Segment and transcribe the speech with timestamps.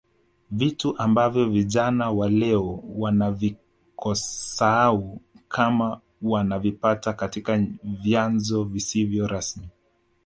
[0.51, 9.69] Vitu ambavyo vijana wa leo wanavikosaau kama wanavipata katika vyanzo visivyo rasmi